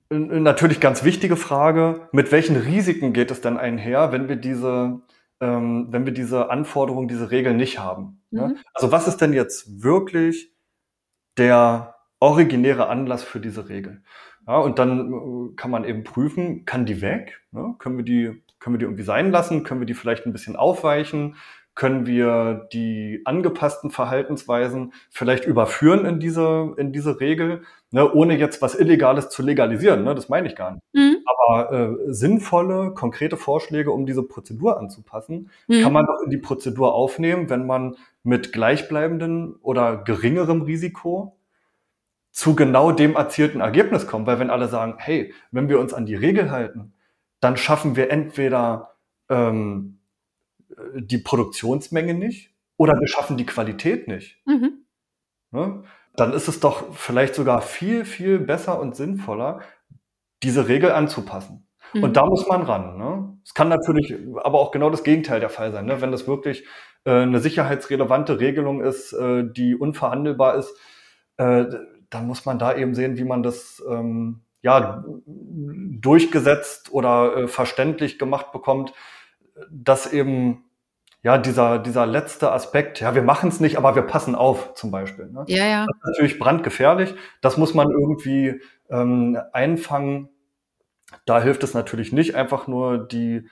[0.09, 5.01] natürlich ganz wichtige Frage, mit welchen Risiken geht es denn einher, wenn wir diese,
[5.39, 8.21] ähm, wenn wir diese Anforderungen, diese Regeln nicht haben?
[8.29, 8.49] Ne?
[8.49, 8.57] Mhm.
[8.73, 10.53] Also was ist denn jetzt wirklich
[11.37, 14.03] der originäre Anlass für diese Regel?
[14.47, 17.41] Ja, und dann äh, kann man eben prüfen, kann die weg?
[17.51, 17.75] Ne?
[17.79, 19.63] Können wir die, können wir die irgendwie sein lassen?
[19.63, 21.35] Können wir die vielleicht ein bisschen aufweichen?
[21.73, 28.11] Können wir die angepassten Verhaltensweisen vielleicht überführen in diese, in diese Regel, ne?
[28.13, 30.03] ohne jetzt was Illegales zu legalisieren?
[30.03, 30.13] Ne?
[30.13, 30.83] Das meine ich gar nicht.
[30.93, 31.17] Mhm.
[31.25, 35.81] Aber äh, sinnvolle, konkrete Vorschläge, um diese Prozedur anzupassen, mhm.
[35.81, 41.37] kann man doch in die Prozedur aufnehmen, wenn man mit gleichbleibendem oder geringerem Risiko
[42.31, 44.27] zu genau dem erzielten Ergebnis kommt.
[44.27, 46.93] Weil wenn alle sagen, hey, wenn wir uns an die Regel halten,
[47.41, 48.95] dann schaffen wir entweder
[49.29, 49.99] ähm,
[50.95, 54.39] die Produktionsmenge nicht oder wir schaffen die Qualität nicht.
[54.45, 54.85] Mhm.
[55.51, 55.83] Ne?
[56.15, 59.61] Dann ist es doch vielleicht sogar viel, viel besser und sinnvoller,
[60.43, 61.67] diese Regel anzupassen.
[61.93, 62.03] Mhm.
[62.03, 62.97] Und da muss man ran.
[62.97, 63.37] Ne?
[63.43, 65.85] Es kann natürlich aber auch genau das Gegenteil der Fall sein.
[65.85, 66.01] Ne?
[66.01, 66.65] Wenn das wirklich
[67.05, 70.73] äh, eine sicherheitsrelevante Regelung ist, äh, die unverhandelbar ist,
[71.37, 71.65] äh,
[72.09, 78.19] dann muss man da eben sehen, wie man das ähm, ja durchgesetzt oder äh, verständlich
[78.19, 78.93] gemacht bekommt,
[79.69, 80.65] dass eben
[81.23, 84.89] ja, dieser, dieser letzte Aspekt, ja, wir machen es nicht, aber wir passen auf, zum
[84.89, 85.27] Beispiel.
[85.27, 85.43] Ne?
[85.47, 85.85] Ja, ja.
[85.85, 87.13] Das ist natürlich brandgefährlich.
[87.41, 90.29] Das muss man irgendwie ähm, einfangen.
[91.25, 93.47] Da hilft es natürlich nicht, einfach nur die,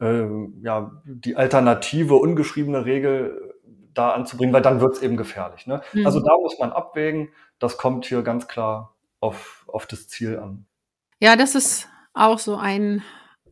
[0.00, 0.24] äh,
[0.62, 3.54] ja, die alternative, ungeschriebene Regel
[3.92, 5.66] da anzubringen, weil dann wird es eben gefährlich.
[5.66, 5.82] Ne?
[5.92, 6.06] Mhm.
[6.06, 7.28] Also da muss man abwägen.
[7.58, 10.66] Das kommt hier ganz klar auf, auf das Ziel an.
[11.20, 13.02] Ja, das ist auch so ein,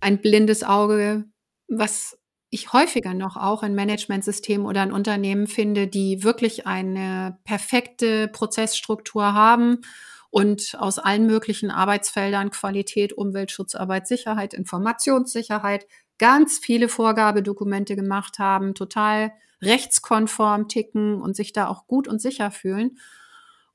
[0.01, 1.25] ein blindes Auge,
[1.69, 2.19] was
[2.51, 9.35] ich häufiger noch auch in Managementsystemen oder in Unternehmen finde, die wirklich eine perfekte Prozessstruktur
[9.35, 9.83] haben
[10.31, 15.87] und aus allen möglichen Arbeitsfeldern Qualität, Umweltschutz, Arbeitssicherheit, Informationssicherheit
[16.19, 22.51] ganz viele Vorgabedokumente gemacht haben, total rechtskonform ticken und sich da auch gut und sicher
[22.51, 22.99] fühlen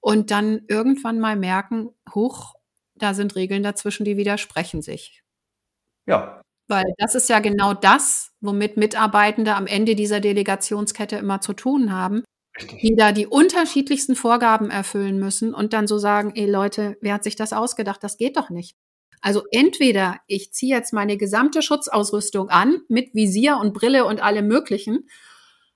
[0.04, 2.56] und dann irgendwann mal merken, hoch,
[2.96, 5.24] da sind Regeln dazwischen, die widersprechen sich.
[6.06, 11.54] Ja, weil das ist ja genau das, womit Mitarbeitende am Ende dieser Delegationskette immer zu
[11.54, 12.24] tun haben,
[12.58, 12.82] Richtig.
[12.82, 17.24] die da die unterschiedlichsten Vorgaben erfüllen müssen und dann so sagen, ey Leute, wer hat
[17.24, 18.04] sich das ausgedacht?
[18.04, 18.76] Das geht doch nicht.
[19.22, 24.48] Also entweder ich ziehe jetzt meine gesamte Schutzausrüstung an mit Visier und Brille und allem
[24.48, 25.08] möglichen,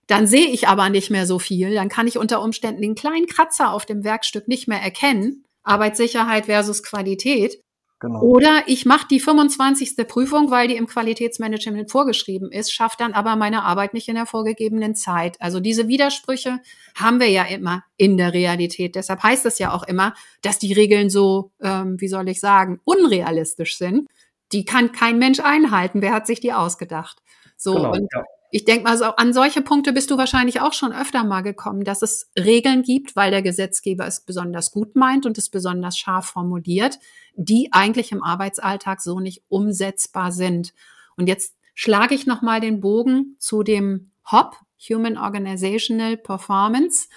[0.08, 3.28] dann sehe ich aber nicht mehr so viel, dann kann ich unter Umständen den kleinen
[3.28, 7.62] Kratzer auf dem Werkstück nicht mehr erkennen, Arbeitssicherheit versus Qualität.
[8.00, 8.22] Genau.
[8.22, 9.98] Oder ich mache die 25.
[10.08, 14.28] Prüfung, weil die im Qualitätsmanagement vorgeschrieben ist, schaffe dann aber meine Arbeit nicht in der
[14.28, 15.42] vorgegebenen Zeit.
[15.42, 16.60] Also diese Widersprüche
[16.96, 18.94] haben wir ja immer in der Realität.
[18.94, 22.80] Deshalb heißt es ja auch immer, dass die Regeln so, ähm, wie soll ich sagen,
[22.86, 24.08] unrealistisch sind.
[24.52, 26.04] Die kann kein Mensch einhalten.
[26.04, 27.18] Wer hat sich die ausgedacht?
[27.58, 30.74] So genau, und ja ich denke mal, so, an solche Punkte bist du wahrscheinlich auch
[30.74, 35.26] schon öfter mal gekommen, dass es Regeln gibt, weil der Gesetzgeber es besonders gut meint
[35.26, 36.98] und es besonders scharf formuliert,
[37.36, 40.74] die eigentlich im Arbeitsalltag so nicht umsetzbar sind.
[41.18, 44.56] Und jetzt schlage ich noch mal den Bogen zu dem HOP,
[44.90, 47.10] Human Organizational Performance.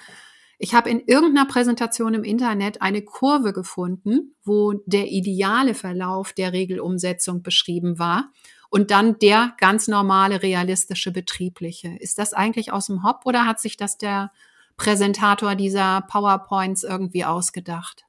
[0.59, 6.53] Ich habe in irgendeiner Präsentation im Internet eine Kurve gefunden, wo der ideale Verlauf der
[6.53, 8.33] Regelumsetzung beschrieben war
[8.71, 11.89] und dann der ganz normale, realistische, betriebliche.
[11.99, 14.31] Ist das eigentlich aus dem Hop oder hat sich das der
[14.77, 18.07] Präsentator dieser PowerPoints irgendwie ausgedacht?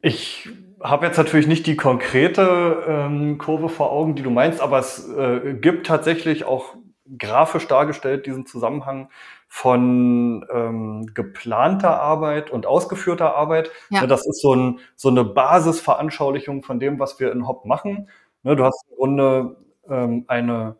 [0.00, 0.48] Ich
[0.82, 5.08] habe jetzt natürlich nicht die konkrete ähm, Kurve vor Augen, die du meinst, aber es
[5.08, 6.74] äh, gibt tatsächlich auch
[7.18, 9.10] grafisch dargestellt diesen Zusammenhang
[9.48, 13.70] von ähm, geplanter Arbeit und ausgeführter Arbeit.
[13.90, 14.06] Ja.
[14.06, 18.08] Das ist so, ein, so eine Basisveranschaulichung von dem, was wir in Hop machen.
[18.42, 19.56] Ne, du hast im Grunde
[19.88, 20.76] ähm, eine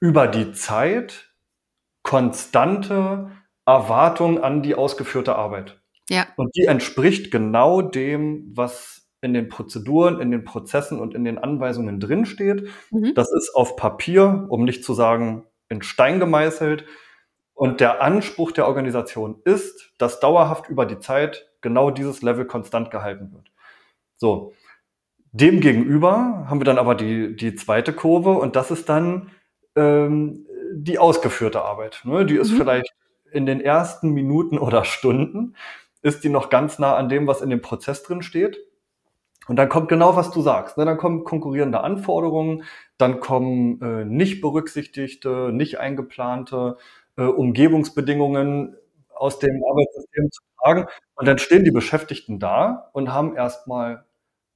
[0.00, 1.32] über die Zeit
[2.02, 3.30] konstante
[3.64, 5.80] Erwartung an die ausgeführte Arbeit.
[6.08, 6.26] Ja.
[6.36, 11.38] Und die entspricht genau dem, was in den Prozeduren, in den Prozessen und in den
[11.38, 12.68] Anweisungen drinsteht.
[12.90, 13.14] Mhm.
[13.14, 16.84] Das ist auf Papier, um nicht zu sagen in Stein gemeißelt.
[17.54, 22.90] Und der Anspruch der Organisation ist, dass dauerhaft über die Zeit genau dieses Level konstant
[22.90, 23.52] gehalten wird.
[24.16, 24.52] So.
[25.32, 29.30] Demgegenüber haben wir dann aber die, die zweite Kurve und das ist dann
[29.76, 32.02] ähm, die ausgeführte Arbeit.
[32.04, 32.26] Ne?
[32.26, 32.56] Die ist mhm.
[32.58, 32.94] vielleicht
[33.30, 35.56] in den ersten Minuten oder Stunden,
[36.02, 38.58] ist die noch ganz nah an dem, was in dem Prozess drin steht.
[39.48, 40.76] Und dann kommt genau, was du sagst.
[40.76, 40.84] Ne?
[40.84, 42.64] Dann kommen konkurrierende Anforderungen,
[42.98, 46.76] dann kommen äh, nicht berücksichtigte, nicht eingeplante
[47.16, 48.76] äh, Umgebungsbedingungen
[49.14, 50.86] aus dem Arbeitssystem zu tragen.
[51.14, 54.04] Und dann stehen die Beschäftigten da und haben erstmal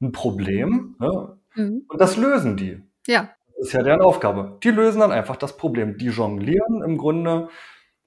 [0.00, 1.38] ein Problem ne?
[1.54, 1.84] mhm.
[1.88, 2.82] und das lösen die.
[3.06, 3.30] Ja.
[3.56, 4.58] Das ist ja deren Aufgabe.
[4.62, 5.96] Die lösen dann einfach das Problem.
[5.96, 7.48] Die jonglieren im Grunde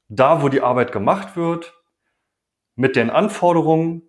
[0.07, 1.73] da, wo die Arbeit gemacht wird,
[2.75, 4.03] mit den Anforderungen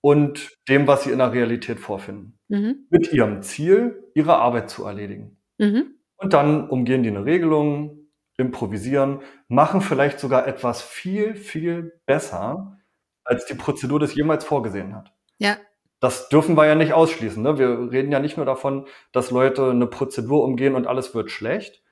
[0.00, 2.38] und dem, was sie in der Realität vorfinden.
[2.48, 2.86] Mhm.
[2.90, 5.36] Mit ihrem Ziel, ihre Arbeit zu erledigen.
[5.58, 5.96] Mhm.
[6.16, 12.78] Und dann umgehen die eine Regelung, improvisieren, machen vielleicht sogar etwas viel, viel besser,
[13.24, 15.12] als die Prozedur das jemals vorgesehen hat.
[15.38, 15.56] Ja,
[16.00, 17.42] Das dürfen wir ja nicht ausschließen.
[17.42, 17.58] Ne?
[17.58, 21.82] Wir reden ja nicht nur davon, dass Leute eine Prozedur umgehen und alles wird schlecht.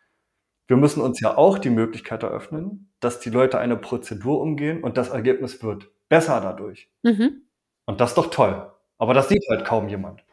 [0.66, 4.96] Wir müssen uns ja auch die Möglichkeit eröffnen, dass die Leute eine Prozedur umgehen und
[4.96, 6.90] das Ergebnis wird besser dadurch.
[7.02, 7.42] Mhm.
[7.86, 8.70] Und das ist doch toll.
[8.98, 10.24] Aber das sieht halt kaum jemand.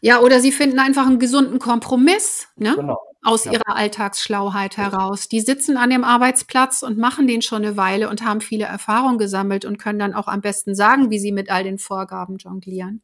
[0.00, 2.74] Ja, oder sie finden einfach einen gesunden Kompromiss ne?
[2.76, 2.98] genau.
[3.22, 3.52] Aus ja.
[3.52, 5.28] ihrer Alltagsschlauheit heraus.
[5.28, 9.18] Die sitzen an dem Arbeitsplatz und machen den schon eine Weile und haben viele Erfahrungen
[9.18, 13.00] gesammelt und können dann auch am besten sagen, wie sie mit all den Vorgaben jonglieren.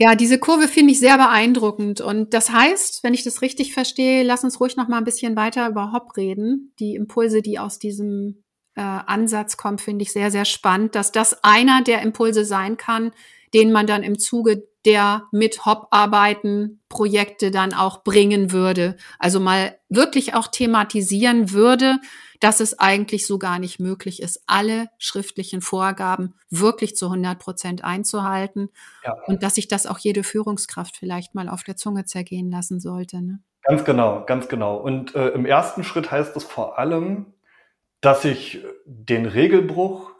[0.00, 2.00] Ja, diese Kurve finde ich sehr beeindruckend.
[2.00, 5.34] Und das heißt, wenn ich das richtig verstehe, lass uns ruhig noch mal ein bisschen
[5.34, 6.72] weiter über Hop reden.
[6.78, 8.44] Die Impulse, die aus diesem
[8.76, 13.10] äh, Ansatz kommen, finde ich sehr, sehr spannend, dass das einer der Impulse sein kann,
[13.54, 18.96] den man dann im Zuge der mit Hop arbeiten Projekte dann auch bringen würde.
[19.18, 21.98] Also mal wirklich auch thematisieren würde,
[22.40, 27.84] dass es eigentlich so gar nicht möglich ist, alle schriftlichen Vorgaben wirklich zu 100 Prozent
[27.84, 28.70] einzuhalten
[29.04, 29.16] ja.
[29.26, 33.20] und dass sich das auch jede Führungskraft vielleicht mal auf der Zunge zergehen lassen sollte.
[33.20, 33.40] Ne?
[33.62, 34.76] Ganz genau, ganz genau.
[34.76, 37.34] Und äh, im ersten Schritt heißt es vor allem,
[38.00, 40.12] dass ich den Regelbruch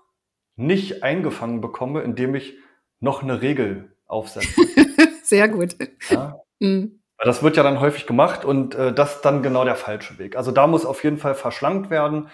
[0.56, 2.56] nicht eingefangen bekomme, indem ich
[3.00, 4.48] noch eine Regel aufsetze.
[5.22, 5.76] Sehr gut.
[6.10, 6.40] Ja?
[6.58, 7.00] Mhm.
[7.18, 10.36] Das wird ja dann häufig gemacht und äh, das ist dann genau der falsche Weg.
[10.36, 12.28] Also da muss auf jeden Fall verschlankt werden.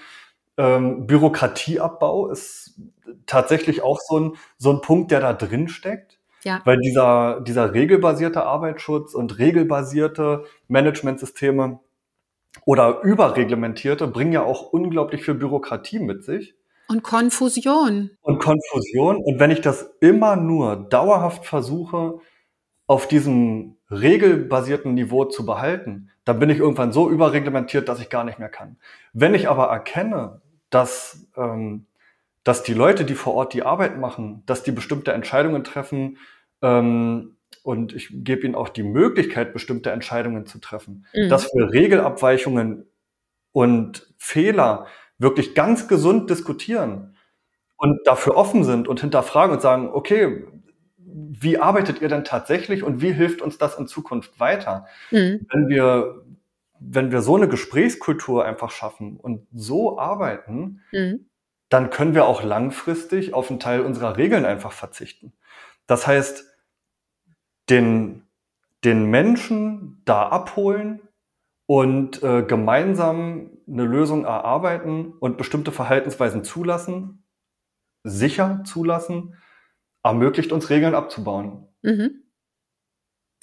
[0.56, 2.78] Ähm, Bürokratieabbau ist
[3.26, 6.18] tatsächlich auch so ein, so ein Punkt, der da drin steckt.
[6.42, 6.60] Ja.
[6.64, 11.80] Weil dieser, dieser regelbasierte Arbeitsschutz und regelbasierte Managementsysteme
[12.66, 16.54] oder überreglementierte bringen ja auch unglaublich viel Bürokratie mit sich.
[16.88, 18.10] Und Konfusion.
[18.20, 19.16] Und Konfusion.
[19.16, 22.20] Und wenn ich das immer nur dauerhaft versuche,
[22.86, 28.24] auf diesem regelbasierten Niveau zu behalten, dann bin ich irgendwann so überreglementiert, dass ich gar
[28.24, 28.76] nicht mehr kann.
[29.12, 31.86] Wenn ich aber erkenne, dass, ähm,
[32.42, 36.18] dass die Leute, die vor Ort die Arbeit machen, dass die bestimmte Entscheidungen treffen
[36.62, 41.28] ähm, und ich gebe ihnen auch die Möglichkeit, bestimmte Entscheidungen zu treffen, mhm.
[41.28, 42.86] dass wir Regelabweichungen
[43.52, 44.86] und Fehler
[45.18, 47.16] wirklich ganz gesund diskutieren
[47.76, 50.44] und dafür offen sind und hinterfragen und sagen, okay,
[50.96, 54.86] wie arbeitet ihr denn tatsächlich und wie hilft uns das in Zukunft weiter?
[55.10, 55.46] Mhm.
[55.50, 56.24] Wenn wir
[56.86, 61.26] wenn wir so eine Gesprächskultur einfach schaffen und so arbeiten, mhm.
[61.68, 65.32] dann können wir auch langfristig auf einen Teil unserer Regeln einfach verzichten.
[65.86, 66.44] Das heißt,
[67.70, 68.26] den,
[68.84, 71.00] den Menschen da abholen
[71.66, 77.24] und äh, gemeinsam eine Lösung erarbeiten und bestimmte Verhaltensweisen zulassen,
[78.02, 79.36] sicher zulassen,
[80.02, 81.68] ermöglicht uns Regeln abzubauen.
[81.82, 82.24] Mhm.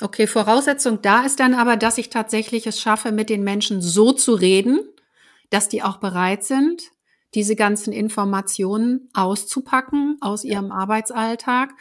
[0.02, 4.12] Okay, Voraussetzung da ist dann aber, dass ich tatsächlich es schaffe, mit den Menschen so
[4.12, 4.80] zu reden,
[5.50, 6.92] dass die auch bereit sind,
[7.36, 11.72] diese ganzen Informationen auszupacken aus ihrem Arbeitsalltag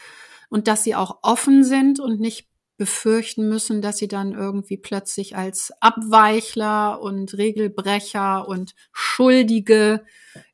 [0.48, 2.49] und dass sie auch offen sind und nicht
[2.81, 10.03] befürchten müssen, dass sie dann irgendwie plötzlich als Abweichler und Regelbrecher und Schuldige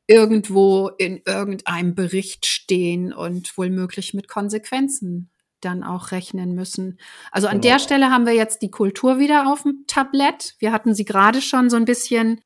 [0.07, 6.99] irgendwo in irgendeinem Bericht stehen und wohlmöglich mit Konsequenzen dann auch rechnen müssen.
[7.31, 7.75] Also an genau.
[7.75, 10.55] der Stelle haben wir jetzt die Kultur wieder auf dem Tablett.
[10.59, 12.41] Wir hatten sie gerade schon so ein bisschen,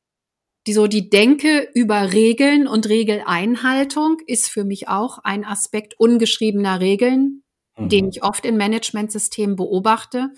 [0.67, 6.79] die so die Denke über Regeln und Regeleinhaltung ist für mich auch ein Aspekt ungeschriebener
[6.79, 7.41] Regeln,
[7.77, 7.89] mhm.
[7.89, 10.31] den ich oft in Managementsystemen beobachte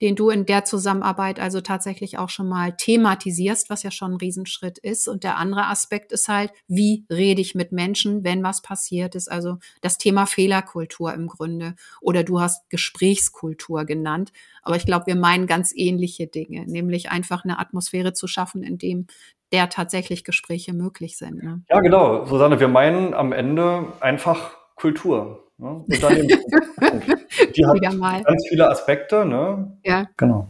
[0.00, 4.18] den du in der Zusammenarbeit also tatsächlich auch schon mal thematisierst, was ja schon ein
[4.18, 5.08] Riesenschritt ist.
[5.08, 9.30] Und der andere Aspekt ist halt, wie rede ich mit Menschen, wenn was passiert ist?
[9.30, 11.74] Also das Thema Fehlerkultur im Grunde.
[12.00, 14.32] Oder du hast Gesprächskultur genannt.
[14.62, 18.78] Aber ich glaube, wir meinen ganz ähnliche Dinge, nämlich einfach eine Atmosphäre zu schaffen, in
[18.78, 19.06] dem
[19.50, 21.42] der tatsächlich Gespräche möglich sind.
[21.42, 21.62] Ne?
[21.70, 22.26] Ja, genau.
[22.26, 25.47] Susanne, wir meinen am Ende einfach Kultur.
[25.58, 25.84] Ne?
[25.88, 27.80] die hat
[28.24, 29.24] ganz viele Aspekte.
[29.24, 29.76] Ne?
[29.84, 30.06] Ja.
[30.16, 30.48] Genau.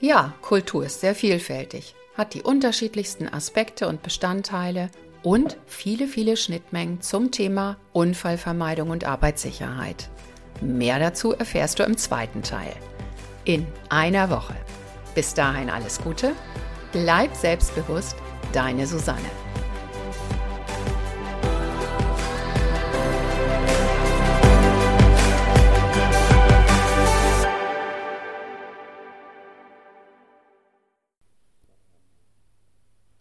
[0.00, 4.88] Ja, Kultur ist sehr vielfältig, hat die unterschiedlichsten Aspekte und Bestandteile
[5.22, 10.08] und viele, viele Schnittmengen zum Thema Unfallvermeidung und Arbeitssicherheit.
[10.62, 12.72] Mehr dazu erfährst du im zweiten Teil.
[13.44, 14.54] In einer Woche.
[15.14, 16.32] Bis dahin alles Gute,
[16.92, 18.16] bleib selbstbewusst,
[18.52, 19.49] deine Susanne.